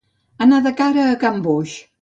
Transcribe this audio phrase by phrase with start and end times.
[0.45, 1.81] Anar de cara a can Boix.